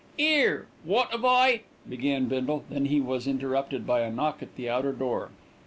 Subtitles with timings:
[0.17, 4.67] "'Ere, wot 'ave I?" began Bindle, when he was interrupted by a knock at the
[4.67, 5.29] outer door.